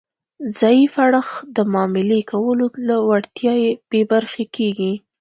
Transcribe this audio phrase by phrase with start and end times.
[0.59, 3.53] ضعیف اړخ د معاملې کولو له وړتیا
[3.89, 4.93] بې برخې کیږي